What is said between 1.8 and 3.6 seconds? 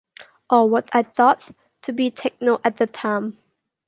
to be techno at the time.